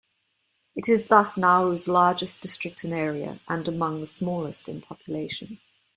It 0.75 0.89
is 0.89 1.09
thus 1.09 1.37
Nauru's 1.37 1.87
largest 1.87 2.41
district 2.41 2.83
in 2.83 2.91
area, 2.91 3.39
and 3.47 3.67
among 3.67 4.01
the 4.01 4.07
smallest 4.07 4.67
in 4.67 4.81
population. 4.81 5.59